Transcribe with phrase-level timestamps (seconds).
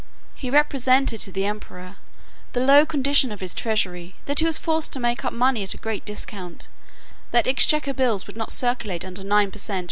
[0.33, 1.97] He represented to the emperor
[2.53, 5.75] "the low condition of his treasury; that he was forced to take up money at
[5.75, 6.69] a great discount;
[7.29, 9.79] that exchequer bills would not circulate under nine per cent.